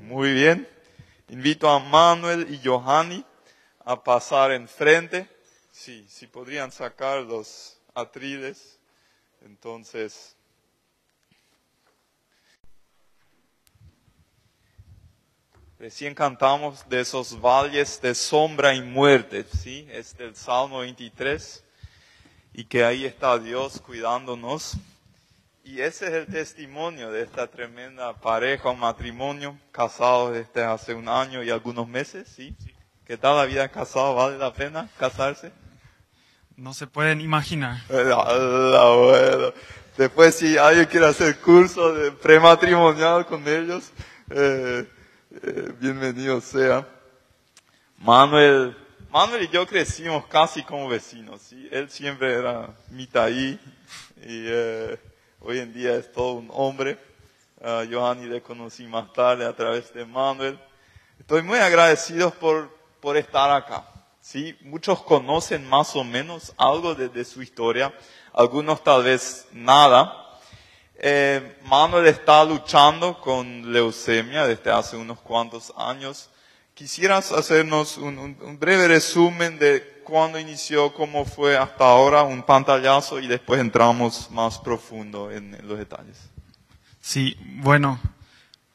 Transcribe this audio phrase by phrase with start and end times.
[0.00, 0.66] Muy bien.
[1.28, 3.22] Invito a Manuel y Johanny
[3.84, 5.28] a pasar enfrente.
[5.70, 8.80] Sí, si podrían sacar los atriles.
[9.42, 10.34] Entonces,
[15.78, 19.86] recién cantamos de esos valles de sombra y muerte, ¿sí?
[19.90, 21.62] Es del Salmo 23
[22.54, 24.78] y que ahí está Dios cuidándonos.
[25.64, 31.08] Y ese es el testimonio de esta tremenda pareja o matrimonio, casados desde hace un
[31.08, 32.56] año y algunos meses, ¿sí?
[33.06, 34.16] ¿Qué tal la vida casado?
[34.16, 35.52] ¿Vale la pena casarse?
[36.56, 37.80] No se pueden imaginar.
[37.88, 39.52] Bueno.
[39.96, 43.92] Después si alguien quiere hacer curso de prematrimonial con ellos,
[44.30, 44.88] eh,
[45.42, 46.86] eh, bienvenido sea.
[47.98, 48.76] Manuel,
[49.10, 51.68] Manuel y yo crecimos casi como vecinos, ¿sí?
[51.70, 53.60] Él siempre era mitaí
[54.16, 54.98] y eh,
[55.44, 56.98] hoy en día es todo un hombre.
[57.60, 60.58] Uh, Johanny le conocí más tarde a través de Manuel.
[61.18, 63.84] Estoy muy agradecido por, por estar acá.
[64.20, 64.56] ¿sí?
[64.62, 67.92] Muchos conocen más o menos algo de, su historia,
[68.32, 70.16] algunos tal vez nada.
[70.96, 76.30] Eh, Manuel está luchando con leucemia desde hace unos cuantos años.
[76.74, 83.26] ¿Quisieras hacernos un breve resumen de cuándo inició, cómo fue hasta ahora, un pantallazo y
[83.26, 86.30] después entramos más profundo en, en los detalles?
[87.00, 87.98] Sí, bueno.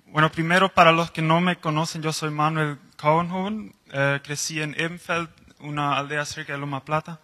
[0.07, 3.73] Bueno, primero para los que no me conocen, yo soy Manuel Cohenhoven.
[3.93, 7.19] Eh, crecí en Ebenfeld, una aldea cerca de Loma Plata.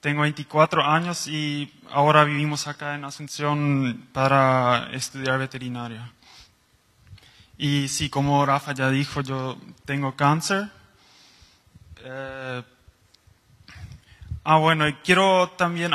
[0.00, 6.12] Tengo 24 años y ahora vivimos acá en Asunción para estudiar veterinaria.
[7.56, 10.68] Y sí, como Rafa ya dijo, yo tengo cáncer.
[12.04, 12.62] Eh,
[14.44, 15.92] ah, bueno, y quiero también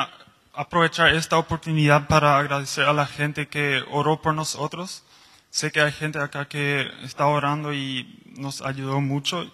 [0.54, 5.04] aprovechar esta oportunidad para agradecer a la gente que oró por nosotros.
[5.50, 9.52] Sé que hay gente acá que está orando y nos ayudó mucho.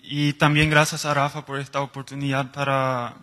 [0.00, 3.16] Y también gracias a Rafa por esta oportunidad para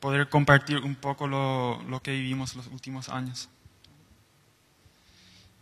[0.00, 3.48] poder compartir un poco lo, lo que vivimos los últimos años.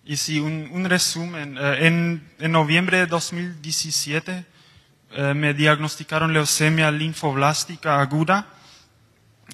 [0.04, 1.58] Y sí, un, un resumen.
[1.58, 4.46] Eh, en, en noviembre de 2017
[5.18, 8.48] eh, me diagnosticaron leucemia linfoblástica aguda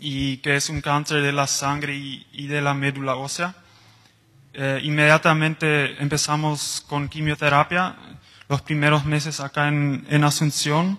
[0.01, 3.55] y que es un cáncer de la sangre y, de la médula ósea.
[4.55, 7.95] Eh, inmediatamente empezamos con quimioterapia
[8.49, 10.99] los primeros meses acá en, en Asunción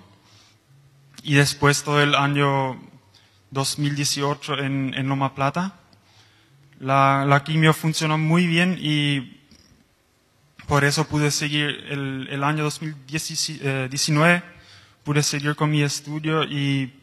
[1.23, 2.81] y después todo el año
[3.51, 5.73] 2018 en, en Loma Plata.
[6.79, 9.41] La, la quimio funcionó muy bien y
[10.67, 14.52] por eso pude seguir el, el año 2019,
[15.03, 16.93] pude seguir con mi estudio y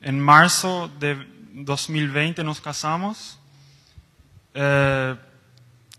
[0.00, 1.16] en marzo de
[1.52, 3.38] 2020 nos casamos.
[4.54, 5.16] Eh,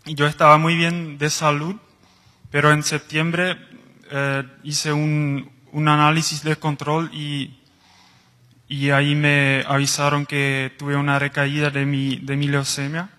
[0.06, 1.76] yo estaba muy bien de salud,
[2.50, 3.56] pero en septiembre
[4.10, 7.58] eh, hice un, un análisis de control y,
[8.68, 13.10] y ahí me avisaron que tuve una recaída de mi, de mi leucemia.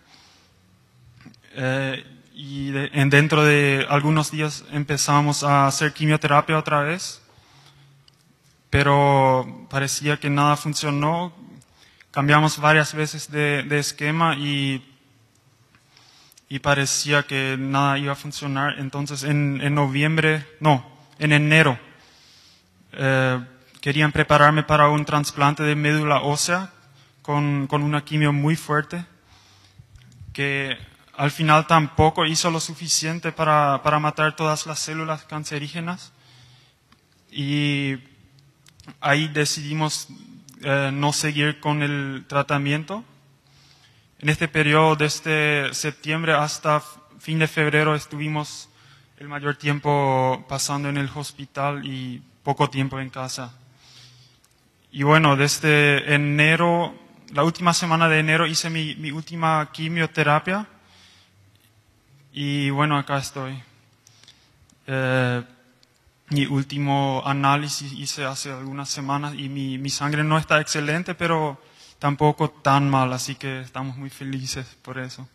[1.55, 2.03] Eh,
[2.35, 7.22] y en dentro de algunos días empezamos a hacer quimioterapia otra vez,
[8.73, 11.31] pero parecía que nada funcionó.
[12.09, 14.83] Cambiamos varias veces de, esquema y
[16.49, 18.79] y parecía que nada iba a funcionar.
[18.79, 20.83] Entonces en, en noviembre, no,
[21.19, 21.77] en enero,
[22.93, 23.45] eh,
[23.79, 26.71] querían prepararme para un trasplante de médula ósea
[27.21, 29.05] con, con una quimio muy fuerte,
[30.33, 30.75] que
[31.15, 36.11] al final tampoco hizo lo suficiente para, para matar todas las células cancerígenas.
[37.31, 38.12] Y
[38.99, 40.07] ahí decidimos
[40.61, 43.03] eh, no seguir con el tratamiento.
[44.19, 46.81] En este periodo, desde septiembre hasta
[47.19, 48.69] fin de febrero, estuvimos
[49.17, 53.53] el mayor tiempo pasando en el hospital y poco tiempo en casa.
[54.91, 56.95] Y bueno, desde enero,
[57.33, 60.67] la última semana de enero hice mi, mi última quimioterapia
[62.31, 63.61] y bueno, acá estoy.
[64.87, 65.43] Eh,
[66.33, 71.57] mi último análisis hice hace algunas semanas y mi, mi sangre no está excelente, pero
[71.99, 75.27] tampoco tan mal, así que estamos muy felices por eso.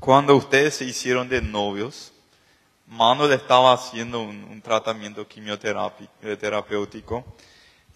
[0.00, 2.12] Cuando ustedes se hicieron de novios,
[2.86, 7.24] Manuel estaba haciendo un, un tratamiento quimioterápico, eh,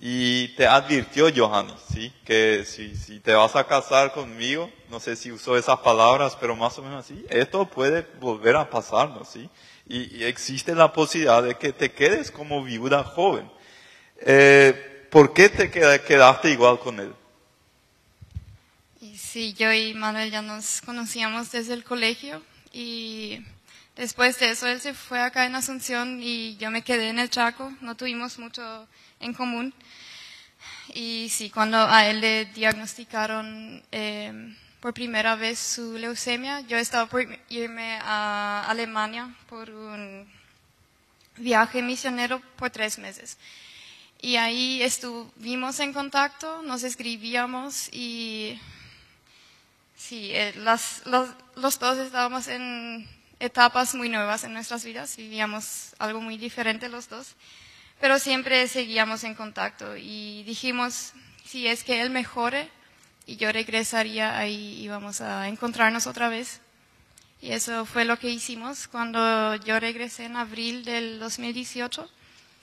[0.05, 2.13] y te advirtió Johanny, ¿sí?
[2.25, 6.57] Que si, si te vas a casar conmigo, no sé si usó esas palabras, pero
[6.57, 9.49] más o menos así, esto puede volver a pasarnos, ¿sí?
[9.89, 13.51] Y, y existe la posibilidad de que te quedes como viuda joven.
[14.21, 17.13] Eh, ¿Por qué te queda- quedaste igual con él?
[19.17, 22.43] Sí, yo y Manuel ya nos conocíamos desde el colegio
[22.73, 23.41] y
[23.97, 27.29] Después de eso, él se fue acá en Asunción y yo me quedé en el
[27.29, 27.71] Chaco.
[27.83, 28.89] No tuvimos mucho
[29.21, 29.75] en común.
[30.95, 37.07] Y sí, cuando a él le diagnosticaron eh, por primera vez su leucemia, yo estaba
[37.07, 40.29] por irme a Alemania por un
[41.37, 43.39] viaje misionero por tres meses.
[44.21, 48.59] Y ahí estuvimos en contacto, nos escribíamos y
[49.97, 53.09] sí, eh, las, los, los dos estábamos en
[53.39, 57.37] etapas muy nuevas en nuestras vidas, vivíamos algo muy diferente los dos,
[58.01, 61.13] pero siempre seguíamos en contacto y dijimos,
[61.45, 62.69] si es que él mejore
[63.27, 66.61] y yo regresaría, ahí íbamos a encontrarnos otra vez.
[67.41, 72.09] Y eso fue lo que hicimos cuando yo regresé en abril del 2018.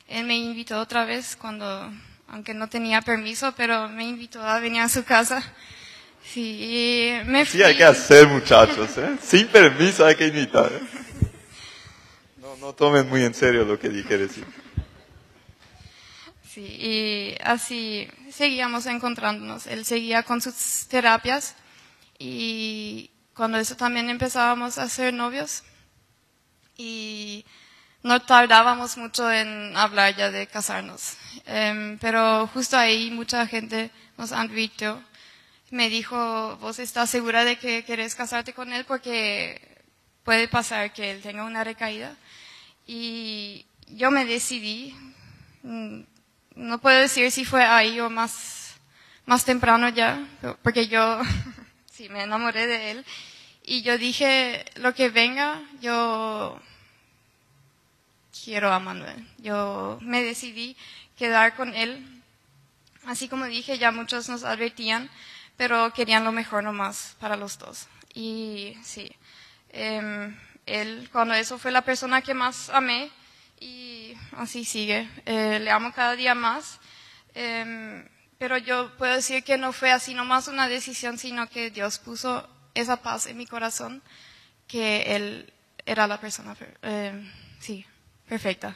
[0.07, 1.91] Él me invitó otra vez cuando,
[2.27, 5.43] aunque no tenía permiso, pero me invitó a venir a su casa.
[6.23, 8.97] Sí, me Sí, hay que hacer, muchachos.
[8.97, 9.17] ¿eh?
[9.21, 10.71] Sin permiso hay que invitar.
[10.71, 10.81] ¿eh?
[12.37, 14.45] No, no tomen muy en serio lo que dije decir.
[16.59, 19.65] Sí, y así seguíamos encontrándonos.
[19.65, 21.55] Él seguía con sus terapias
[22.17, 25.63] y cuando eso también empezábamos a ser novios
[26.75, 27.45] y
[28.03, 31.15] no tardábamos mucho en hablar ya de casarnos.
[31.45, 35.01] Em, pero justo ahí mucha gente nos advirtió
[35.71, 39.81] me dijo, vos estás segura de que querés casarte con él porque
[40.23, 42.17] puede pasar que él tenga una recaída.
[42.85, 44.93] Y yo me decidí,
[45.63, 46.01] mm,
[46.59, 48.75] no puedo decir si fue ahí o más,
[49.25, 50.27] más temprano ya,
[50.61, 51.21] porque yo
[51.91, 53.05] sí me enamoré de él.
[53.63, 56.59] Y yo dije, lo que venga, yo
[58.43, 59.27] quiero a Manuel.
[59.37, 60.75] Yo me decidí
[61.17, 62.05] quedar con él.
[63.05, 65.09] Así como dije, ya muchos nos advertían,
[65.55, 67.87] pero querían lo mejor nomás para los dos.
[68.13, 69.11] Y sí,
[69.69, 70.35] em,
[70.65, 73.11] él, cuando eso fue la persona que más amé,
[73.59, 76.79] y así sigue, eh, le amo cada día más.
[77.33, 78.07] Em,
[78.37, 82.47] pero yo puedo decir que no fue así nomás una decisión, sino que Dios puso
[82.73, 84.01] esa paz en mi corazón,
[84.67, 85.53] que Él
[85.85, 87.29] era la persona, em,
[87.59, 87.85] sí,
[88.27, 88.75] perfecta.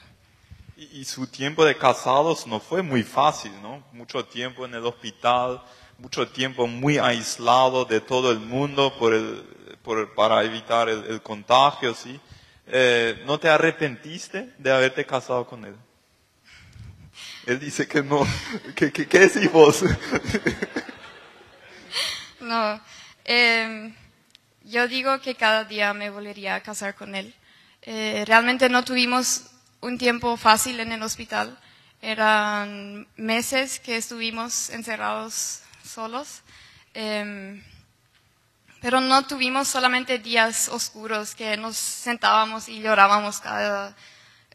[0.75, 3.83] Y, su tiempo de casados no fue muy fácil, ¿no?
[3.94, 5.62] Mucho tiempo en el hospital,
[6.00, 9.44] mucho tiempo muy aislado de todo el mundo por el,
[9.83, 12.19] por, para evitar el contagio, ¿sí?
[12.68, 15.75] Eh, ¿No te arrepentiste de haberte casado con él?
[17.45, 18.25] Él dice que no.
[18.75, 19.83] ¿Qué, qué, vos?
[22.39, 22.81] No,
[23.24, 23.94] eh,
[24.65, 27.33] yo digo que cada día me volvería a casar con él.
[27.83, 29.45] Eh, realmente no tuvimos
[29.80, 31.57] un tiempo fácil en el hospital.
[32.01, 36.42] Eran meses que estuvimos encerrados solos.
[36.94, 37.63] Eh,
[38.83, 43.95] pero no tuvimos solamente días oscuros que nos sentábamos y llorábamos cada,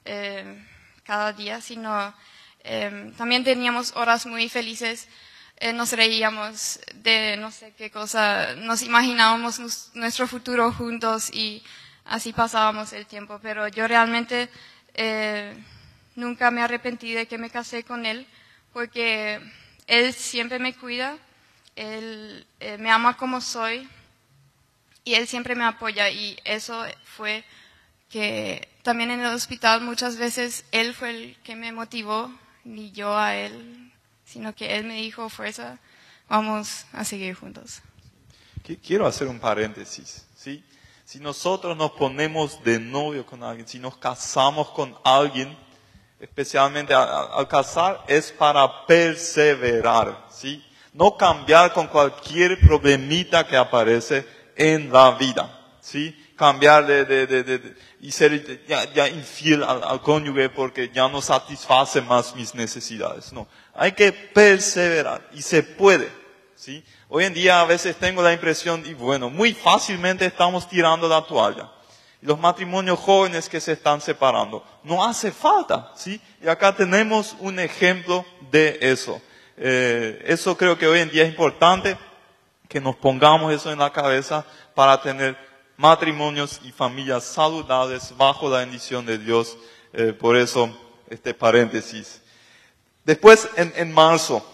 [0.05, 0.67] eh,
[1.03, 2.15] cada día, sino
[2.63, 5.09] eh, también teníamos horas muy felices.
[5.57, 11.65] Eh, nos reíamos de no sé qué cosa, nos imaginábamos nuestro futuro juntos y
[12.05, 13.41] así pasábamos el tiempo.
[13.43, 14.51] Pero yo realmente
[14.93, 15.57] eh,
[16.17, 18.27] nunca me arrepentí de que me casé con él
[18.75, 19.41] porque
[19.87, 21.17] él siempre me cuida,
[21.77, 22.47] él
[22.79, 23.89] me ama como soy
[25.09, 27.43] y él siempre me apoya y eso fue
[28.11, 32.31] que también en el hospital muchas veces él fue el que me motivó,
[32.65, 33.91] ni yo a él,
[34.27, 35.79] sino que él me dijo, fuerza,
[36.29, 37.81] vamos a seguir juntos.
[38.87, 40.63] Quiero hacer un paréntesis, ¿sí?
[41.07, 45.57] Si nosotros nos ponemos de novio con alguien, si nos casamos con alguien,
[46.21, 50.63] especialmente al, casar, es para perseverar, ¿sí?
[50.93, 55.49] No cambiar con cualquier problemita que aparece en la vida,
[55.81, 56.15] ¿sí?
[56.37, 61.09] Cambiar de, de, de, de y ser ya, ya infiel al, al, cónyuge porque ya
[61.09, 63.49] no satisface más mis necesidades, no.
[63.75, 66.09] Hay que perseverar y se puede,
[66.55, 66.85] ¿sí?
[67.09, 71.23] Hoy en día a veces tengo la impresión, y bueno, muy fácilmente estamos tirando la
[71.23, 71.71] toalla.
[72.21, 76.21] Los matrimonios jóvenes que se están separando, no hace falta, ¿sí?
[76.43, 79.23] Y acá tenemos un ejemplo de eso.
[79.57, 81.97] Eh, eso creo que hoy en día es importante
[82.69, 84.45] que nos pongamos eso en la cabeza
[84.75, 85.37] para tener
[85.77, 89.57] matrimonios y familias saludables bajo la bendición de Dios.
[89.93, 90.71] Eh, por eso
[91.09, 92.21] este paréntesis.
[93.05, 94.45] Después, en, en, marzo,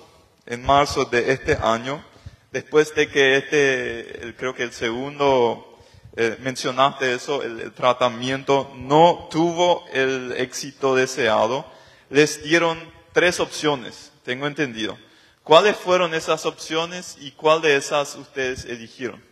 [0.46, 2.04] en marzo de este año,
[2.52, 5.76] después de que este, creo que el segundo,
[6.16, 11.66] eh, mencionaste eso, el, tratamiento no tuvo el éxito deseado,
[12.10, 12.78] les dieron
[13.12, 14.96] tres opciones, tengo entendido.
[15.44, 19.22] ¿Cuáles fueron esas opciones y cuál de esas ustedes eligieron?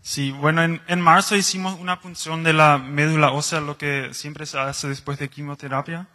[0.00, 4.46] Sí, bueno, en, en marzo hicimos una punción de la médula ósea, lo que siempre
[4.46, 6.06] se hace después de quimioterapia.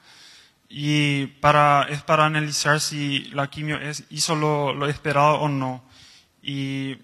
[0.70, 5.84] Y para, es para analizar si la quimio es, hizo lo, lo esperado o no.
[6.42, 6.98] Y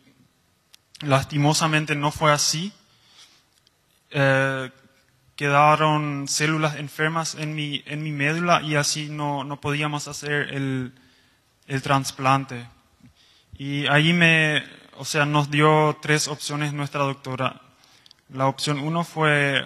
[1.02, 2.72] lastimosamente no fue así.
[4.10, 4.72] Eh,
[5.36, 10.94] quedaron células enfermas en mi, en mi médula y así no, no podíamos hacer el,
[11.72, 12.68] el trasplante.
[13.58, 14.62] Y ahí me,
[14.98, 17.62] o sea, nos dio tres opciones nuestra doctora.
[18.28, 19.66] La opción uno fue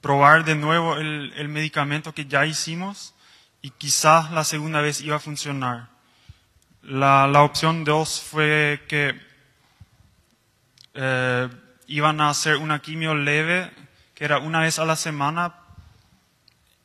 [0.00, 3.14] probar de nuevo el, el medicamento que ya hicimos
[3.60, 5.88] y quizás la segunda vez iba a funcionar.
[6.82, 9.14] La, la opción dos fue que
[10.94, 11.48] eh,
[11.86, 13.70] iban a hacer una quimio leve,
[14.16, 15.54] que era una vez a la semana,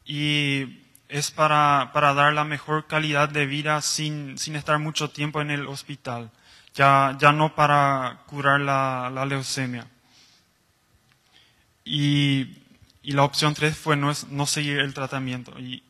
[0.06, 5.42] y es para, para dar la mejor calidad de vida sin, sin estar mucho tiempo
[5.42, 6.32] en el hospital,
[6.74, 9.88] ya, ya no para curar la, la leucemia.
[11.86, 12.58] Y,
[13.02, 15.58] y la opción tres fue no, es- no seguir el tratamiento.
[15.60, 15.84] Y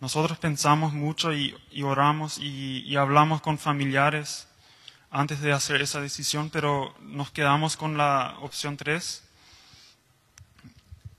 [0.00, 4.46] nosotros pensamos mucho y, y oramos y, y hablamos con familiares
[5.10, 9.22] antes de hacer esa decisión, pero nos quedamos con la opción 3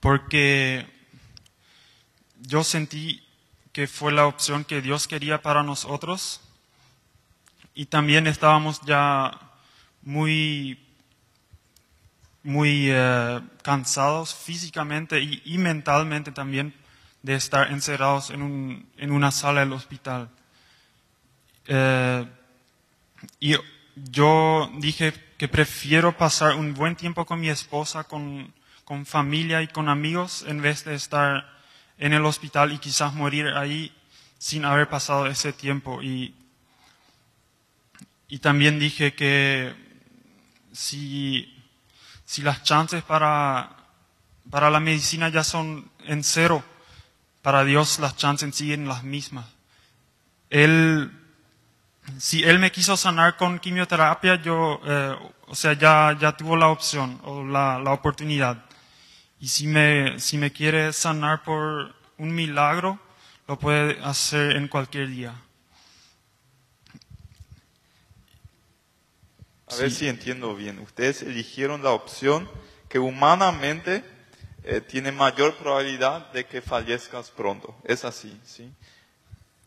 [0.00, 0.86] porque
[2.40, 3.25] yo sentí
[3.76, 6.40] que fue la opción que Dios quería para nosotros
[7.74, 9.38] y también estábamos ya
[10.00, 10.82] muy
[12.42, 16.72] muy eh, cansados físicamente y, mentalmente también
[17.20, 20.30] de estar encerrados en, un- en una sala del hospital.
[21.66, 22.26] Eh,
[23.40, 23.56] y
[23.94, 28.54] yo dije que prefiero pasar un buen tiempo con mi esposa, con,
[28.86, 31.55] con familia y con amigos, en vez de estar
[31.98, 33.92] en el hospital y quizás morir ahí
[34.38, 36.02] sin haber pasado ese tiempo.
[36.02, 36.34] Y,
[38.28, 39.74] y también dije que
[40.72, 41.62] si,
[42.24, 43.76] si las chances para,
[44.50, 46.62] para la medicina ya son en cero,
[47.42, 49.46] para Dios las chances siguen las mismas.
[50.50, 51.10] Él
[52.18, 55.16] si él me quiso sanar con quimioterapia, yo, eh,
[55.48, 58.64] o sea, ya, ya tuvo la opción o la, la oportunidad.
[59.46, 62.98] Y si me, si me quiere sanar por un milagro,
[63.46, 65.40] lo puede hacer en cualquier día.
[69.68, 70.80] A ver si entiendo bien.
[70.80, 72.50] Ustedes eligieron la opción
[72.88, 74.02] que humanamente
[74.64, 77.76] eh, tiene mayor probabilidad de que fallezcas pronto.
[77.84, 78.68] Es así, ¿sí?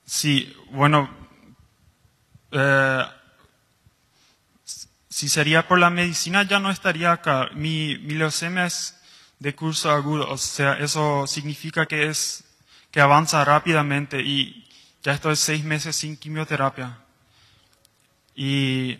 [0.03, 1.09] Sí, bueno,
[2.51, 3.05] eh,
[5.07, 7.49] si sería por la medicina ya no estaría acá.
[7.53, 8.98] Mi, mi leucemia es
[9.39, 12.43] de curso agudo, o sea, eso significa que es
[12.91, 14.67] que avanza rápidamente y
[15.01, 16.97] ya estoy seis meses sin quimioterapia.
[18.35, 18.99] Y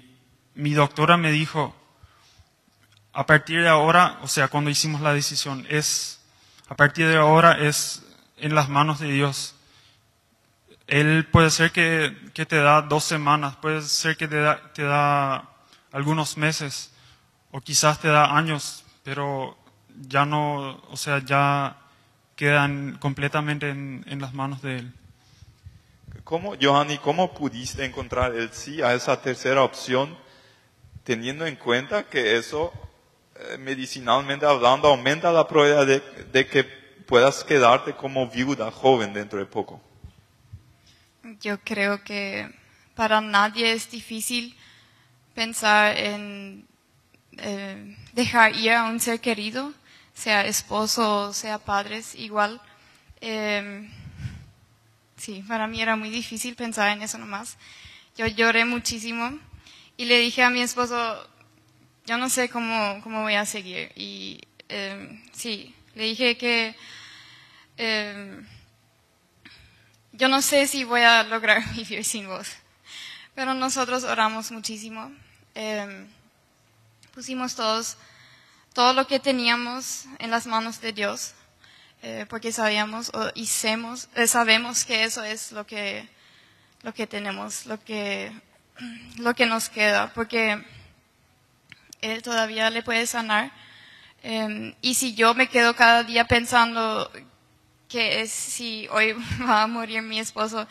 [0.55, 1.75] mi doctora me dijo,
[3.13, 6.22] a partir de ahora, o sea, cuando hicimos la decisión, es,
[6.67, 8.03] a partir de ahora es
[8.38, 9.55] en las manos de Dios.
[10.88, 14.84] Él puede ser que, que te da dos semanas, puede ser que te da, te
[14.84, 15.50] da
[15.91, 16.91] algunos meses,
[17.51, 19.58] o quizás te da años, pero
[20.07, 21.77] ya no, o sea, ya
[22.35, 24.93] quedan completamente en, en las manos de Él.
[26.23, 30.15] ¿Cómo, Johanny, cómo pudiste encontrar el sí a esa tercera opción,
[31.03, 32.71] teniendo en cuenta que eso,
[33.35, 39.39] eh, medicinalmente hablando, aumenta la probabilidad de, de que puedas quedarte como viuda joven dentro
[39.39, 39.81] de poco?
[41.41, 42.47] Yo creo que
[42.95, 44.55] para nadie es difícil
[45.33, 46.67] pensar en
[47.37, 49.73] eh, dejar ir a un ser querido,
[50.19, 52.61] sea esposo, sea padres, igual.
[53.21, 53.89] Eh,
[55.15, 57.57] sí, para mí era muy difícil pensar en eso nomás.
[58.17, 59.39] Yo lloré muchísimo
[59.95, 60.95] y le dije a mi esposo,
[62.05, 63.93] yo no sé cómo, cómo voy a seguir.
[63.95, 66.75] Y eh, sí, le dije que...
[67.77, 68.43] eh,
[70.11, 72.49] yo no sé si voy a lograr vivir sin vos,
[73.35, 75.13] pero nosotros oramos muchísimo.
[77.13, 77.95] Pusimos todos,
[78.73, 81.33] todo lo que teníamos en las manos de Dios,
[82.01, 86.07] eh, porque sabíamos o hicimos, eh, sabemos que eso es lo que,
[86.81, 88.31] lo que tenemos, lo que,
[89.17, 90.63] lo que nos queda, porque
[92.01, 93.51] Él todavía le puede sanar.
[94.23, 97.11] Eh, y si yo me quedo cada día pensando
[97.89, 99.13] que si hoy
[99.47, 100.67] va a morir mi esposo,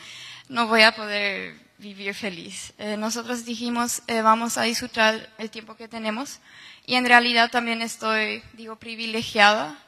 [0.49, 2.73] no voy a poder vivir feliz.
[2.78, 6.40] Eh, nosotros dijimos, eh, vamos a disfrutar el tiempo que tenemos
[6.87, 9.78] y en realidad también estoy, digo, privilegiada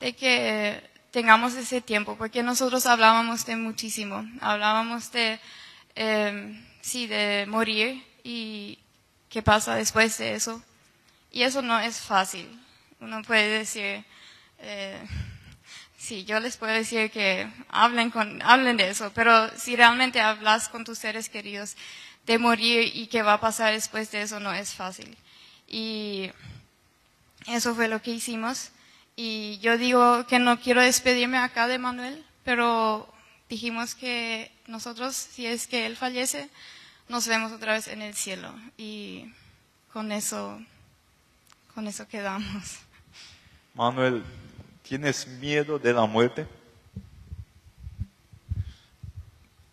[0.00, 5.40] de que tengamos ese tiempo, porque nosotros hablábamos de muchísimo, hablábamos de,
[5.94, 8.78] eh, sí, de morir y
[9.28, 10.62] qué pasa después de eso.
[11.30, 12.48] Y eso no es fácil.
[13.00, 14.04] Uno puede decir,
[14.60, 15.00] eh,
[16.08, 20.70] sí, yo les puedo decir que hablen, con, hablen de eso, pero si realmente hablas
[20.70, 21.76] con tus seres queridos
[22.24, 25.18] de morir y qué va a pasar después de eso, no es fácil.
[25.66, 26.30] Y
[27.46, 28.70] eso fue lo que hicimos.
[29.16, 33.06] Y yo digo que no quiero despedirme acá de Manuel, pero
[33.50, 36.48] dijimos que nosotros, si es que él fallece,
[37.10, 38.54] nos vemos otra vez en el cielo.
[38.78, 39.30] Y
[39.92, 40.58] con eso,
[41.74, 42.78] con eso quedamos.
[43.74, 44.24] Manuel,
[44.88, 46.46] ¿tienes miedo de la muerte?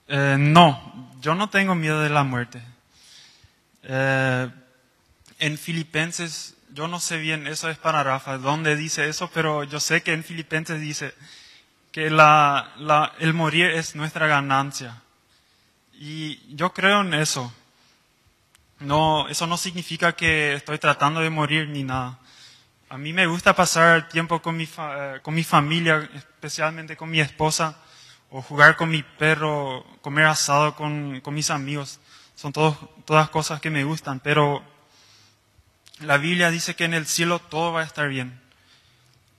[0.08, 2.62] Eh, no, yo no tengo miedo de la muerte.
[3.84, 4.50] Eh,
[5.40, 9.80] en Filipenses, yo no sé bien, eso es para Rafa, dónde dice eso, pero yo
[9.80, 11.14] sé que en Filipenses dice
[11.94, 15.02] que el morir es nuestra ganancia.
[15.94, 17.54] Y yo creo en eso.
[18.82, 22.20] No, eso no significa que estoy tratando de morir ni nada.
[22.96, 27.20] A mí me gusta pasar tiempo con mi, eh, con mi familia, especialmente con mi
[27.20, 27.78] esposa,
[28.30, 32.00] o jugar con mi perro, comer asado con, con mis amigos.
[32.36, 34.64] Son todos, todas cosas que me gustan, pero
[36.00, 38.40] la Biblia dice que en el cielo todo va a estar bien.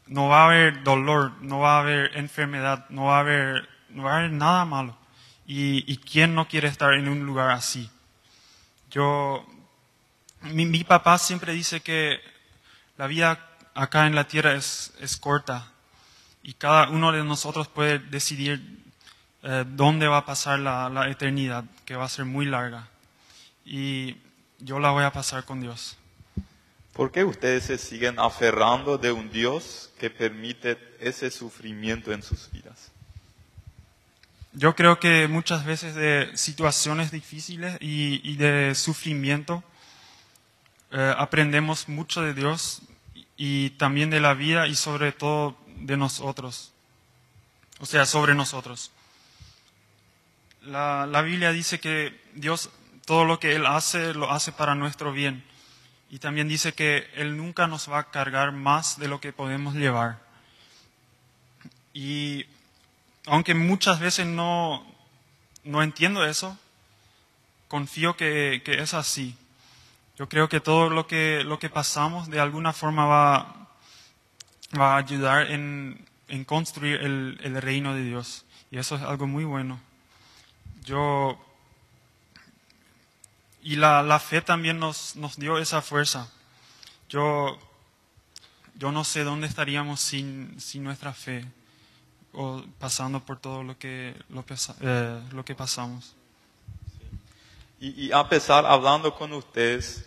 [0.06, 4.02] No va a haber dolor, no va a haber enfermedad, no va a haber, no
[4.02, 4.98] va a haber nada malo.
[5.46, 7.90] Y, y quién no quiere estar en un lugar así.
[8.90, 9.46] Yo,
[10.42, 12.20] mi, mi papá siempre dice que
[12.98, 13.45] la vida
[13.76, 15.70] acá en la tierra es, es corta
[16.42, 18.82] y cada uno de nosotros puede decidir
[19.42, 22.88] eh, dónde va a pasar la, la eternidad, que va a ser muy larga.
[23.64, 24.16] Y
[24.58, 25.96] yo la voy a pasar con Dios.
[26.92, 32.50] ¿Por qué ustedes se siguen aferrando de un Dios que permite ese sufrimiento en sus
[32.50, 32.90] vidas?
[34.52, 39.62] Yo creo que muchas veces de situaciones difíciles y, y de sufrimiento
[40.90, 42.80] eh, aprendemos mucho de Dios
[43.36, 46.72] y también de la vida y sobre todo de nosotros.
[47.80, 48.90] O sea, sobre nosotros.
[50.62, 52.70] La, la Biblia dice que Dios,
[53.04, 55.44] todo lo que Él hace, lo hace para nuestro bien.
[56.08, 59.74] Y también dice que Él nunca nos va a cargar más de lo que podemos
[59.74, 60.24] llevar.
[61.92, 62.46] Y
[63.26, 64.86] aunque muchas veces no,
[65.64, 66.58] no entiendo eso,
[67.68, 69.36] confío que, que es así.
[70.16, 73.68] Yo creo que todo lo que, lo que pasamos de alguna forma va,
[74.78, 78.46] va a ayudar en, en construir el, el reino de Dios.
[78.70, 79.78] Y eso es algo muy bueno.
[80.84, 81.38] Yo,
[83.62, 86.32] y la, la fe también nos, nos dio esa fuerza.
[87.10, 87.58] Yo,
[88.74, 91.44] yo no sé dónde estaríamos sin, sin nuestra fe
[92.32, 94.44] o pasando por todo lo que, lo,
[94.80, 96.15] eh, lo que pasamos.
[97.78, 100.06] Y, y a pesar, hablando con ustedes,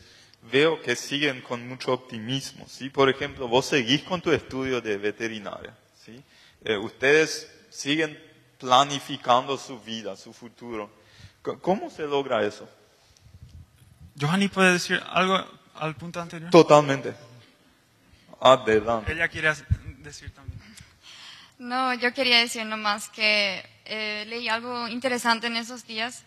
[0.52, 2.66] veo que siguen con mucho optimismo.
[2.68, 2.90] ¿sí?
[2.90, 5.76] Por ejemplo, vos seguís con tu estudio de veterinaria.
[6.04, 6.24] ¿sí?
[6.64, 8.20] Eh, ustedes siguen
[8.58, 10.90] planificando su vida, su futuro.
[11.62, 12.70] ¿Cómo se logra eso?
[14.20, 15.40] Johanny, ¿puede decir algo
[15.76, 16.52] al punto anterior?
[16.52, 17.14] Totalmente.
[18.42, 19.14] Adelante.
[19.14, 19.54] Ella quiere
[20.00, 20.60] decir también.
[21.58, 26.24] No, yo quería decir nomás que eh, leí algo interesante en esos días,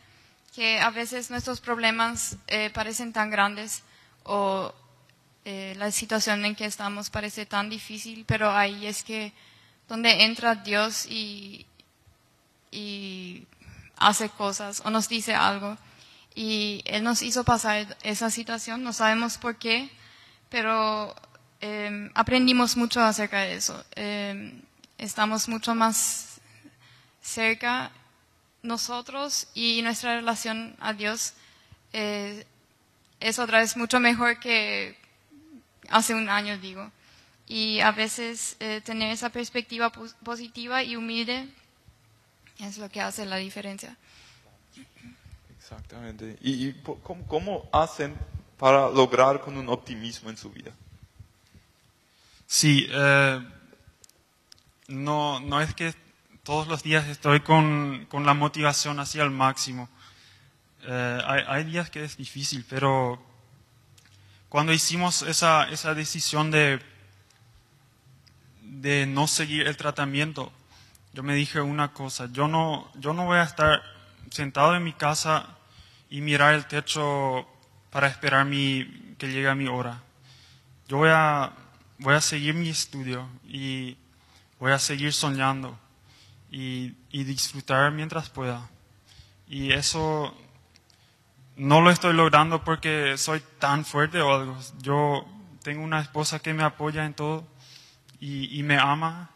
[0.54, 3.82] que a veces nuestros problemas eh, parecen tan grandes
[4.24, 4.74] o
[5.44, 9.32] eh, la situación en que estamos parece tan difícil, pero ahí es que
[9.88, 11.66] donde entra Dios y,
[13.96, 15.76] hace cosas o nos dice algo.
[16.34, 19.90] Y Él nos hizo pasar esa situación, no sabemos por qué,
[20.48, 21.14] pero
[21.60, 23.84] eh, aprendimos mucho acerca de eso.
[23.94, 24.62] Eh,
[24.98, 26.40] estamos mucho más
[27.20, 27.90] cerca
[28.62, 31.34] nosotros y nuestra relación a Dios
[31.92, 32.46] eh,
[33.20, 34.96] es otra vez mucho mejor que
[35.88, 36.90] hace un año, digo.
[37.46, 41.48] Y a veces eh, tener esa perspectiva pos- positiva y humilde
[42.58, 43.96] es lo que hace la diferencia.
[45.58, 46.38] Exactamente.
[46.40, 46.72] ¿Y, y
[47.02, 48.14] cómo, cómo hacen
[48.58, 50.72] para lograr con un optimismo en su vida?
[52.46, 53.40] Sí, eh,
[54.88, 55.94] no, no es que
[56.44, 59.88] todos los días estoy con, con la motivación así al máximo.
[60.82, 63.22] Eh, hay, hay días que es difícil, pero
[64.48, 66.80] cuando hicimos esa, esa decisión de,
[68.62, 70.52] de no seguir el tratamiento,
[71.12, 73.80] yo me dije una cosa, yo no, yo no voy a estar
[74.30, 75.46] sentado en mi casa
[76.10, 77.46] y mirar el techo
[77.90, 80.02] para esperar mi, que llegue mi hora.
[80.88, 81.52] Yo voy a,
[81.98, 83.96] voy a seguir mi estudio y
[84.58, 85.78] voy a seguir soñando
[86.52, 88.68] y, y disfrutar mientras pueda.
[89.48, 90.36] Y eso
[91.56, 94.56] no lo estoy logrando porque soy tan fuerte o algo.
[94.80, 95.26] Yo
[95.62, 97.44] tengo una esposa que me apoya en todo
[98.20, 99.30] y, y me ama.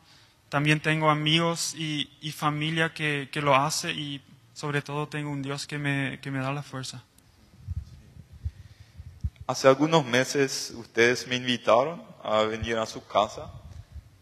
[0.50, 5.42] También tengo amigos y, y familia que, que lo hace y sobre todo tengo un
[5.42, 7.02] Dios que me, que me da la fuerza.
[9.46, 13.50] Hace algunos meses ustedes me invitaron a venir a su casa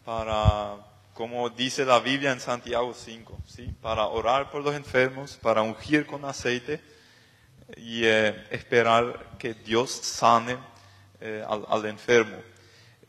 [0.04, 0.76] para,
[1.14, 3.72] como dice la Biblia en Santiago 5, ¿sí?
[3.81, 6.81] para orar por los enfermos, para ungir con aceite
[7.77, 10.59] y eh, esperar que Dios sane
[11.20, 12.37] eh, al, al enfermo.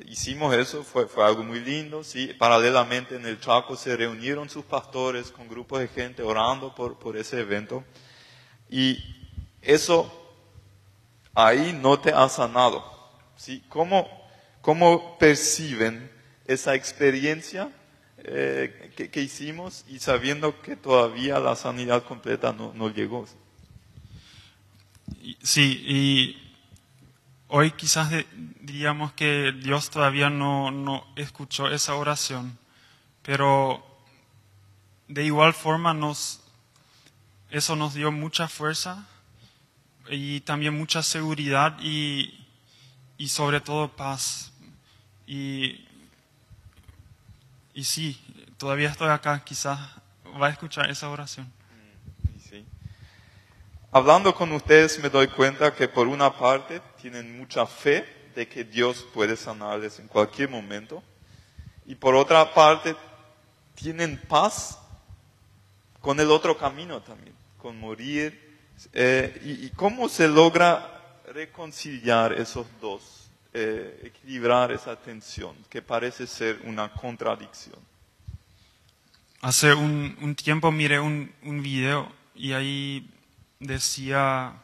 [0.06, 2.28] Hicimos eso, fue, fue algo muy lindo, ¿sí?
[2.38, 7.18] Paralelamente en el Chaco se reunieron sus pastores con grupos de gente orando por, por
[7.18, 7.84] ese evento.
[8.70, 9.00] Y
[9.62, 10.12] eso
[11.34, 12.84] ahí no te ha sanado,
[13.36, 13.64] ¿sí?
[13.70, 14.08] ¿Cómo,
[14.62, 16.12] cómo perciben
[16.46, 17.72] esa experiencia
[18.28, 23.28] eh, que, que hicimos y sabiendo que todavía la sanidad completa no, no llegó?
[25.44, 26.54] Sí, y
[27.48, 28.12] hoy quizás
[28.62, 32.58] diríamos que Dios todavía no, no escuchó esa oración,
[33.22, 33.86] pero
[35.08, 36.42] de igual forma nos,
[37.52, 39.08] eso nos dio mucha fuerza
[40.10, 42.48] y también mucha seguridad y,
[43.20, 44.52] y sobre todo paz.
[45.28, 45.85] Y,
[47.76, 48.18] y sí,
[48.58, 49.78] todavía estoy acá, quizás
[50.42, 51.52] va a escuchar esa oración.
[52.50, 52.66] Sí.
[53.92, 58.64] Hablando con ustedes me doy cuenta que por una parte tienen mucha fe de que
[58.64, 61.04] Dios puede sanarles en cualquier momento
[61.86, 62.96] y por otra parte
[63.76, 64.80] tienen paz
[66.00, 68.44] con el otro camino también, con morir.
[68.94, 73.25] Eh, y cómo se logra reconciliar esos dos,
[73.58, 77.80] eh, equilibrar esa tensión que parece ser una contradicción?
[79.40, 83.10] Hace un, tiempo miré un, un video y ahí
[83.60, 84.56] decía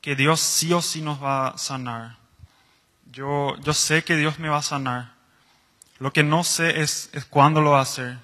[0.00, 2.18] que Dios sí o sí nos va a sanar.
[3.10, 5.14] Yo, yo sé que Dios me va a sanar.
[5.98, 8.18] Lo que no sé es, es cuándo lo va a hacer.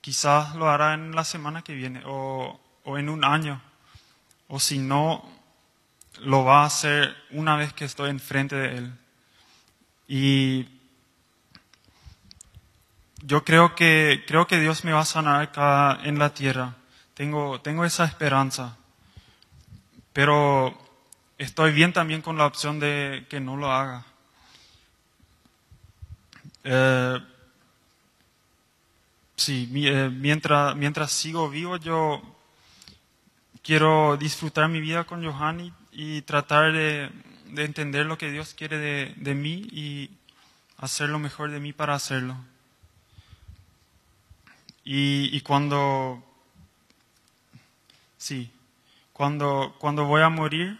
[0.00, 3.62] Quizás lo hará en la semana que viene o, o en un año.
[4.48, 5.29] O si no,
[6.22, 8.92] lo va a hacer una vez que estoy enfrente de Él.
[10.08, 10.68] Y
[13.22, 16.76] yo creo que, creo que Dios me va a sanar acá en la tierra.
[17.14, 18.76] Tengo, tengo esa esperanza.
[20.12, 20.76] Pero
[21.38, 24.04] estoy bien también con la opción de que no lo haga.
[26.64, 27.18] Eh,
[29.36, 32.20] sí, eh, mientras, mientras sigo vivo, yo
[33.62, 37.10] quiero disfrutar mi vida con Johanny y tratar de,
[37.46, 40.10] de entender lo que Dios quiere de, de mí y
[40.78, 42.36] hacer lo mejor de mí para hacerlo.
[44.84, 46.24] Y, y cuando,
[48.16, 48.50] sí,
[49.12, 50.78] cuando, cuando voy a morir,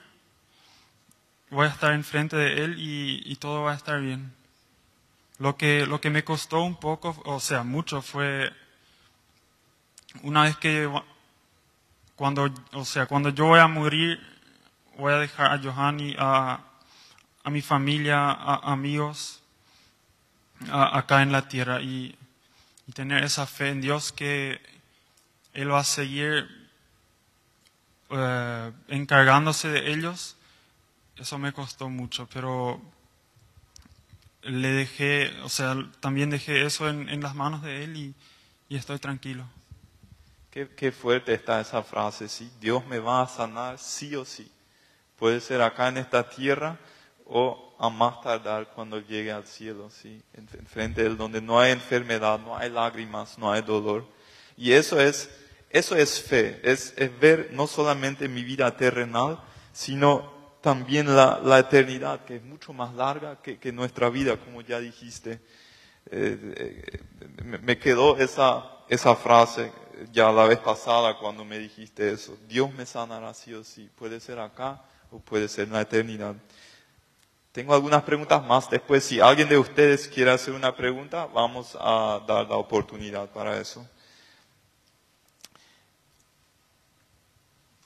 [1.50, 4.32] voy a estar enfrente de Él y, y todo va a estar bien.
[5.38, 8.52] Lo que, lo que me costó un poco, o sea, mucho, fue
[10.22, 10.90] una vez que,
[12.16, 14.20] cuando, o sea, cuando yo voy a morir,
[15.00, 16.60] voy a dejar a Johanny, a,
[17.42, 19.42] a mi familia, a amigos,
[20.70, 22.16] a- acá en la tierra y,
[22.86, 24.60] y tener esa fe en Dios que
[25.54, 26.48] Él va a seguir
[28.10, 30.36] eh, encargándose de ellos,
[31.16, 32.80] eso me costó mucho, pero
[34.42, 38.14] le dejé, o sea, también dejé eso en, en las manos de Él y,
[38.68, 39.44] y estoy tranquilo.
[40.50, 42.50] Qué, qué fuerte está esa frase, sí.
[42.60, 44.50] Dios me va a sanar sí o sí.
[45.20, 46.78] Puede ser acá en esta tierra
[47.26, 50.22] o a más tardar cuando llegue al cielo, sí.
[50.32, 54.06] En, en frente de él, donde no hay enfermedad, no hay lágrimas, no hay dolor.
[54.56, 55.28] Y eso es,
[55.68, 59.38] eso es fe, es, es ver no solamente mi vida terrenal,
[59.74, 64.62] sino también la, la eternidad, que es mucho más larga que, que nuestra vida, como
[64.62, 65.32] ya dijiste.
[66.10, 67.00] Eh, eh,
[67.44, 69.70] me, me quedó esa, esa frase
[70.12, 72.38] ya la vez pasada cuando me dijiste eso.
[72.48, 73.90] Dios me sanará sí o sí.
[73.96, 76.34] Puede ser acá o puede ser en la eternidad.
[77.52, 78.70] Tengo algunas preguntas más.
[78.70, 83.60] Después, si alguien de ustedes quiere hacer una pregunta, vamos a dar la oportunidad para
[83.60, 83.86] eso.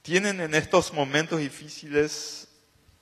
[0.02, 2.46] ¿Tienen en estos momentos difíciles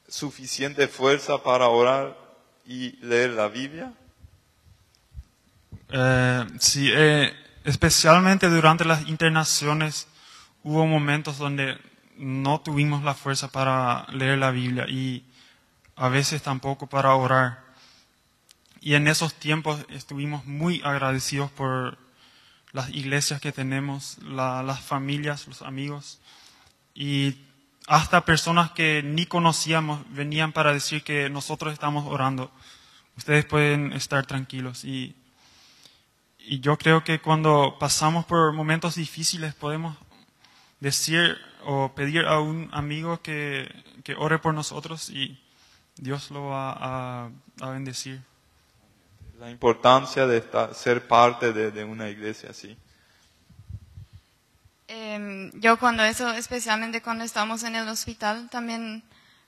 [0.07, 2.17] suficiente fuerza para orar
[2.65, 3.93] y leer la Biblia?
[5.91, 10.07] Eh, sí, eh, especialmente durante las internaciones
[10.63, 11.77] hubo momentos donde
[12.17, 15.25] no tuvimos la fuerza para leer la Biblia y
[15.97, 17.63] a veces tampoco para orar.
[18.81, 21.99] Y en esos tiempos estuvimos muy agradecidos por
[22.73, 26.19] las iglesias que tenemos, la- las familias, los amigos.
[26.95, 27.37] Y
[27.87, 32.51] hasta personas que ni conocíamos venían para decir que nosotros estamos orando.
[33.17, 34.85] Ustedes pueden estar tranquilos.
[34.85, 35.15] Y,
[36.39, 39.97] y yo creo que cuando pasamos por momentos difíciles podemos
[40.81, 43.69] decir o pedir a un amigo que,
[44.05, 45.39] que ore por nosotros y
[45.97, 48.21] Dios lo va a, a bendecir.
[49.39, 52.77] La importancia de estar- ser parte de, de una iglesia así.
[54.89, 59.03] Em, yo cuando eso, especialmente cuando estábamos en el hospital, también,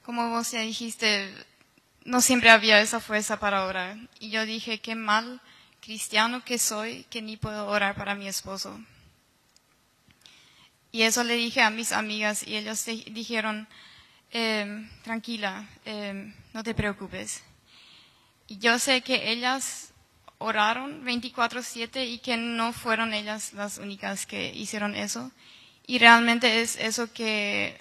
[0.04, 1.32] como vos ya dijiste,
[2.04, 3.96] no siempre había esa fuerza para orar.
[4.20, 5.40] Y yo dije, qué mal
[5.80, 8.80] cristiano que soy, que ni puedo orar para mi esposo.
[10.94, 13.66] Y eso le dije a mis amigas y ellos di- dijeron,
[14.30, 17.42] em, tranquila, em, no te preocupes.
[18.46, 19.92] Y yo sé que ellas
[20.38, 25.32] oraron 24/7 y que no fueron ellas las únicas que hicieron eso.
[25.84, 27.76] Y realmente es eso que,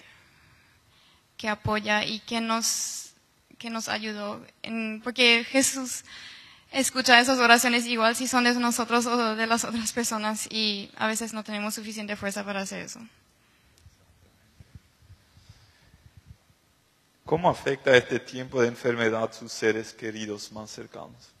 [1.36, 3.12] que apoya y que nos,
[3.58, 4.44] que nos ayudó.
[4.64, 6.02] En- porque Jesús
[6.74, 11.06] escucha esas oraciones igual si son de nosotros o de las otras personas y a
[11.06, 13.00] veces no tenemos suficiente fuerza para hacer eso.
[17.24, 21.32] ¿Cómo afecta este tiempo de enfermedad sus seres queridos más cercanos?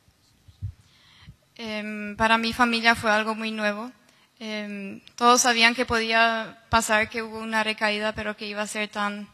[1.56, 3.90] Em, para mi familia fue algo muy nuevo.
[4.38, 8.88] Em, todos sabían que podía pasar, que hubo una recaída, pero que iba a ser
[8.88, 9.28] tan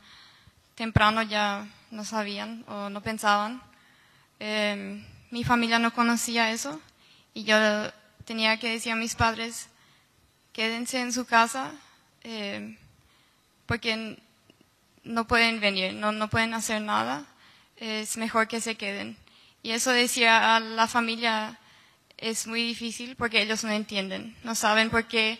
[0.74, 3.62] temprano ya no sabían o no pensaban.
[4.38, 6.80] Em, mi familia no conocía eso
[7.34, 7.56] y yo
[8.24, 9.68] tenía que decir a mis padres,
[10.52, 11.72] quédense en su casa
[12.22, 12.76] em,
[13.66, 14.18] porque
[15.04, 17.24] no pueden venir, no, no pueden hacer nada,
[17.76, 19.16] es mejor que se queden.
[19.62, 21.58] Y eso decía a la familia
[22.16, 25.38] es muy difícil porque ellos no entienden, no saben por qué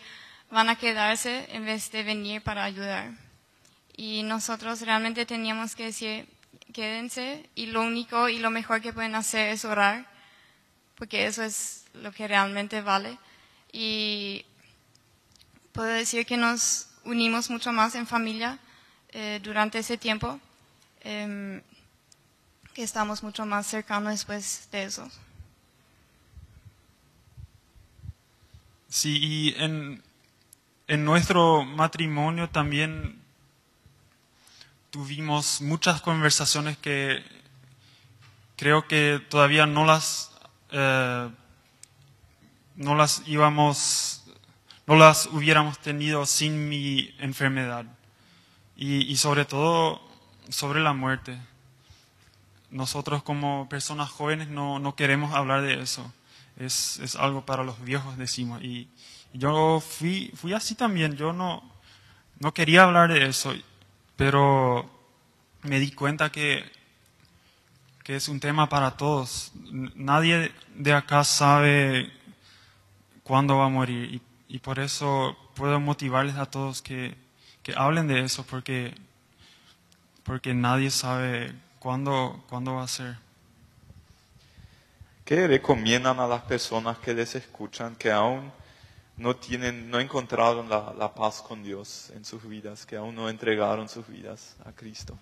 [0.50, 3.12] van a quedarse en vez de venir para ayudar.
[3.96, 6.26] Y nosotros realmente teníamos que decir,
[6.72, 10.06] quédense y lo único y lo mejor que pueden hacer es orar,
[10.96, 13.18] porque eso es lo que realmente vale.
[13.72, 14.44] Y
[15.72, 18.58] puedo decir que nos unimos mucho más en familia
[19.12, 20.40] eh, durante ese tiempo,
[21.02, 21.62] em,
[22.74, 25.10] que estamos mucho más cercanos después de eso.
[28.88, 30.02] Sí, y en,
[30.88, 33.19] en nuestro matrimonio también
[34.90, 37.22] tuvimos muchas conversaciones que
[38.56, 40.32] creo que todavía no las,
[40.72, 41.30] eh,
[42.76, 44.24] no las íbamos,
[44.86, 47.86] no las hubiéramos tenido sin mi enfermedad.
[48.76, 50.00] Y, y sobre todo
[50.48, 51.38] sobre la muerte.
[52.70, 56.12] Nosotros como personas jóvenes no, no queremos hablar de eso.
[56.56, 58.62] Es, es algo para los viejos, decimos.
[58.62, 58.88] Y,
[59.32, 61.16] yo fui, fui así también.
[61.16, 61.62] Yo no,
[62.40, 63.54] no quería hablar de eso,
[64.20, 64.84] pero
[65.62, 66.62] me di cuenta que,
[68.04, 69.50] que es un tema para todos.
[69.94, 72.12] Nadie de acá sabe
[73.22, 74.12] cuándo va a morir.
[74.12, 77.16] Y, y por eso puedo motivarles a todos que,
[77.62, 78.94] que hablen de eso, porque,
[80.22, 83.16] porque nadie sabe cuándo, cuándo va a ser.
[85.24, 88.52] ¿Qué recomiendan a las personas que les escuchan que aún
[89.16, 93.28] no tienen, no encontraron la, la paz con Dios en sus vidas, que aún no
[93.28, 95.18] entregaron sus vidas a Cristo?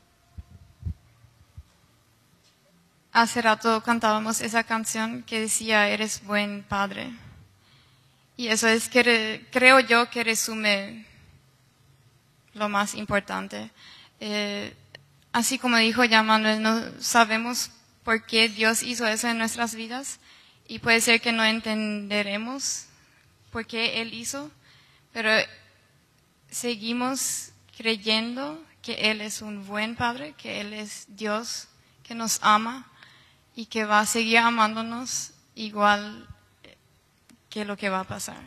[3.12, 7.11] Hace rato cantábamos esa canción que decía, eres buen padre.
[8.37, 11.05] Y eso es que re- creo yo que resume
[12.55, 13.70] lo más importante.
[14.20, 14.74] Eh,
[15.33, 17.70] así como dijo ya Manuel, no sabemos
[18.05, 20.20] por qué Dios hizo eso en nuestras vidas
[20.68, 22.87] y puede ser que no entenderemos
[23.50, 24.50] por qué Él hizo,
[25.12, 25.30] pero
[26.50, 31.68] seguimos creyendo que Él es un buen Padre, que Él es Dios,
[32.02, 32.87] que nos ama
[33.54, 36.26] y que va a seguir amándonos igual
[37.50, 38.42] que lo que va a pasar.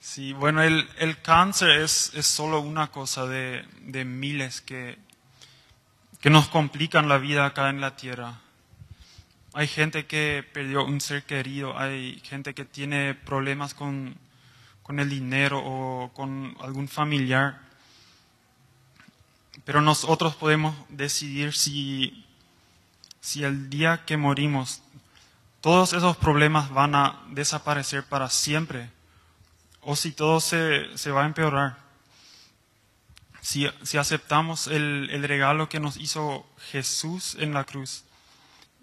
[0.00, 4.98] Sí, bueno, el, el cáncer es, es solo una cosa de, de miles que,
[6.20, 8.40] que nos complican la vida acá en la tierra.
[9.52, 14.16] Hay gente que perdió un ser querido, hay gente que tiene problemas con,
[14.84, 17.60] con el dinero o con algún familiar.
[19.64, 22.24] Pero nosotros podemos decidir si,
[23.20, 24.82] si el día que morimos
[25.60, 28.88] todos esos problemas van a desaparecer para siempre
[29.80, 31.76] o si todo se, se va a empeorar.
[33.40, 38.04] Si, si aceptamos el, el regalo que nos hizo Jesús en la cruz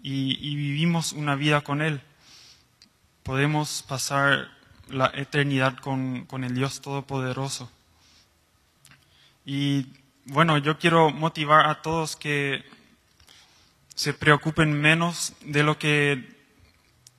[0.02, 2.00] y, vivimos una vida con Él,
[3.22, 4.48] podemos pasar
[4.88, 7.70] la eternidad con, con el Dios Todopoderoso.
[9.44, 9.86] Y
[10.24, 12.64] bueno, yo quiero motivar a todos que
[13.94, 16.36] se preocupen menos de lo que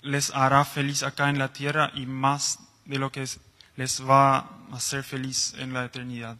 [0.01, 3.25] les hará feliz acá en la tierra y más de lo que
[3.75, 6.37] les va a hacer feliz en la eternidad.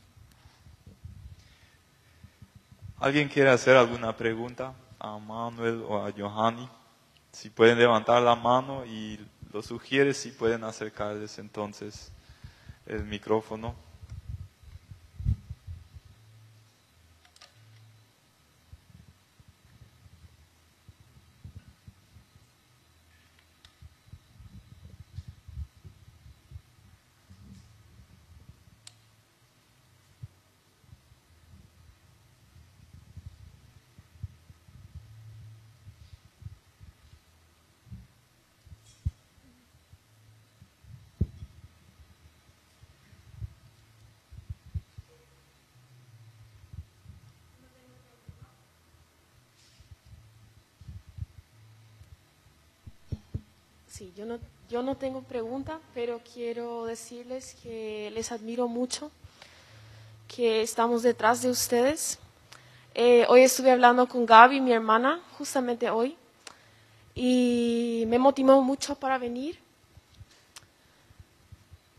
[2.99, 6.67] ¿Alguien quiere hacer alguna pregunta a Manuel o a Johanny?
[7.31, 9.19] Si pueden levantar la mano y
[9.51, 12.11] lo sugiere, si pueden acercarles entonces
[12.85, 13.75] el micrófono.
[53.99, 59.11] Sí, yo no, yo no tengo pregunta, pero quiero decirles que les admiro mucho,
[60.33, 62.17] que estamos detrás de ustedes.
[62.95, 66.15] Eh, hoy estuve hablando con Gaby, mi hermana, justamente hoy,
[67.13, 69.59] y me motivó mucho para venir.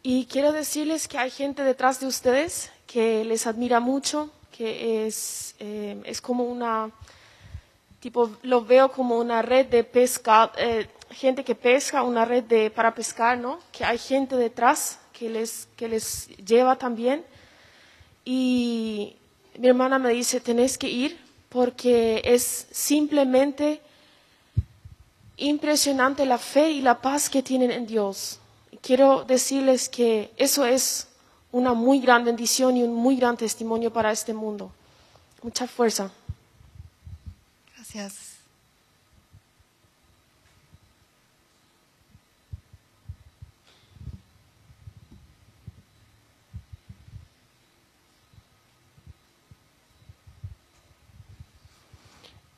[0.03, 5.55] Y quiero decirles que hay gente detrás de ustedes que les admira mucho, que es,
[5.59, 6.93] eh, es como una,
[8.01, 12.71] tipo, lo veo como una red de pesca, eh, gente que pesca, una red de,
[12.71, 13.59] para pescar, ¿no?
[13.73, 17.25] Que hay gente detrás que les, que les lleva también.
[18.25, 19.17] Y
[19.59, 21.19] mi hermana me dice, tenés que ir
[21.49, 23.81] porque es simplemente
[25.37, 28.39] impresionante la fe y la paz que tienen en Dios.
[28.83, 31.09] Quiero decirles que eso es
[31.53, 34.73] una muy gran bendición y un muy gran testimonio para este mundo.
[35.43, 36.11] Mucha fuerza.
[37.75, 38.30] Gracias.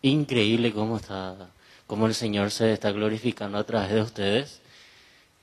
[0.02, 1.36] Increíble cómo está,
[1.86, 4.60] cómo el Señor se está glorificando a través de ustedes.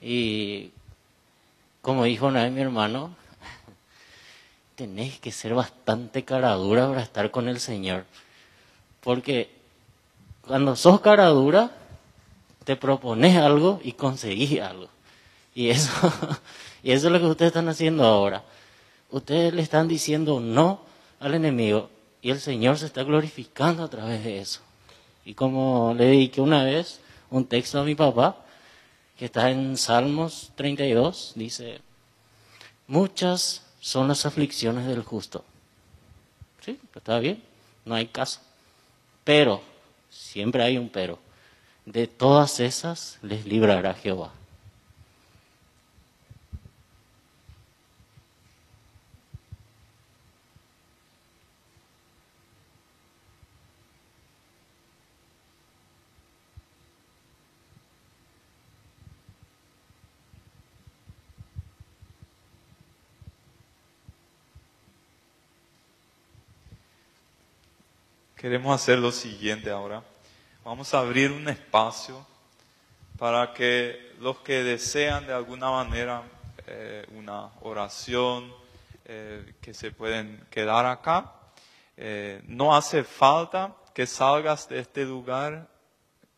[0.01, 0.71] Y
[1.81, 3.15] como dijo una vez mi hermano,
[4.75, 8.05] tenéis que ser bastante cara dura para estar con el Señor.
[9.01, 9.49] Porque
[10.45, 11.71] cuando sos cara dura,
[12.65, 14.89] te propones algo y conseguís algo.
[15.55, 15.91] Y eso,
[16.83, 18.43] y eso es lo que ustedes están haciendo ahora.
[19.11, 20.81] Ustedes le están diciendo no
[21.19, 21.89] al enemigo
[22.21, 24.61] y el Señor se está glorificando a través de eso.
[25.25, 28.37] Y como le dediqué una vez un texto a mi papá,
[29.17, 31.81] que está en Salmos 32, dice,
[32.87, 35.43] muchas son las aflicciones del justo.
[36.61, 37.43] Sí, está bien,
[37.85, 38.41] no hay caso.
[39.23, 39.61] Pero,
[40.09, 41.19] siempre hay un pero,
[41.85, 44.31] de todas esas les librará Jehová.
[68.39, 70.01] Queremos hacer lo siguiente ahora.
[70.63, 72.25] Vamos a abrir un espacio
[73.17, 76.23] para que los que desean de alguna manera
[76.65, 78.49] eh, una oración,
[79.03, 81.33] eh, que se pueden quedar acá.
[81.97, 85.67] Eh, no hace falta que salgas de este lugar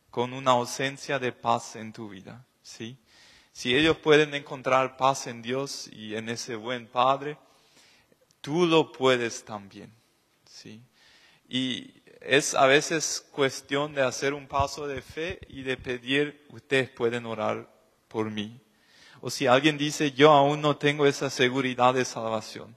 [0.10, 2.44] con una ausencia de paz en tu vida.
[2.64, 2.98] ¿sí?
[3.54, 7.38] Si ellos pueden encontrar paz en Dios y en ese buen Padre,
[8.42, 9.94] tú lo puedes también.
[10.50, 10.82] ¿sí?
[11.54, 16.90] Y es a veces cuestión de hacer un paso de fe y de pedir, ustedes
[16.90, 17.70] pueden orar
[18.08, 18.62] por mí.
[19.20, 22.74] O si alguien dice, yo aún no tengo esa seguridad de salvación.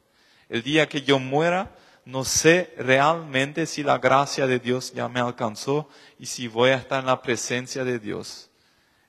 [0.48, 5.20] El día que yo muera, no sé realmente si la gracia de Dios ya me
[5.20, 8.50] alcanzó y si voy a estar en la presencia de Dios.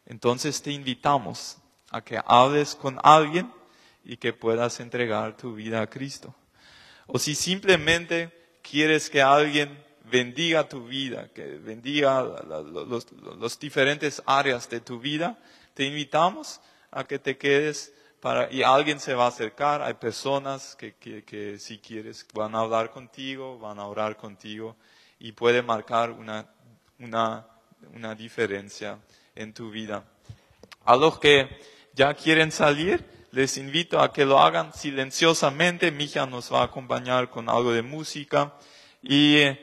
[0.06, 1.58] Entonces te invitamos
[1.90, 3.52] a que hables con alguien
[4.04, 6.36] y que puedas entregar tu vida a Cristo.
[7.08, 9.78] O si simplemente quieres que alguien
[10.10, 15.38] bendiga tu vida, que bendiga los, diferentes áreas de tu vida,
[15.74, 16.62] te invitamos
[16.92, 21.60] a que te quedes para, y alguien se va a acercar, hay personas que, que,
[21.60, 24.76] si quieres van a hablar contigo, van a orar contigo
[25.20, 26.48] y puede marcar una,
[27.00, 27.48] una,
[27.94, 29.00] una diferencia
[29.36, 30.04] en tu vida.
[30.86, 31.50] A los que
[31.94, 33.04] ya quieren salir,
[33.36, 35.92] les invito a que lo hagan silenciosamente.
[35.92, 38.54] Mija nos va a acompañar con algo de música
[39.04, 39.60] y eh,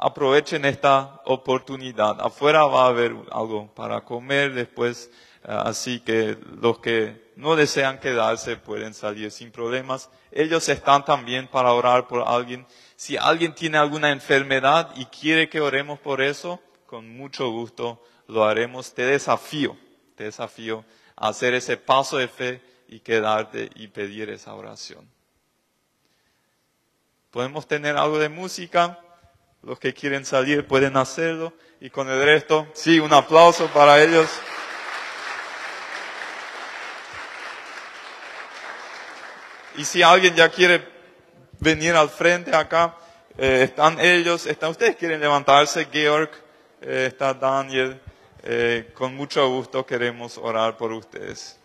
[0.00, 2.18] aprovechen esta oportunidad.
[2.22, 5.10] Afuera va a haber algo para comer después,
[5.44, 10.08] eh, así que los que no desean quedarse pueden salir sin problemas.
[10.30, 12.66] Ellos están también para orar por alguien.
[12.96, 18.46] Si alguien tiene alguna enfermedad y quiere que oremos por eso, con mucho gusto lo
[18.46, 18.94] haremos.
[18.94, 19.76] Te desafío,
[20.16, 20.82] te desafío
[21.14, 25.08] a hacer ese paso de fe y quedarte y pedir esa oración.
[27.30, 28.98] Podemos tener algo de música.
[29.62, 31.54] Los que quieren salir pueden hacerlo.
[31.80, 34.28] Y con el resto, sí, un aplauso para ellos.
[39.78, 40.86] Y si alguien ya quiere
[41.60, 42.94] venir al frente acá,
[43.38, 46.30] eh, están ellos, están ustedes quieren levantarse, Georg,
[46.82, 47.98] eh, está Daniel,
[48.42, 51.61] eh, con mucho gusto queremos orar por ustedes.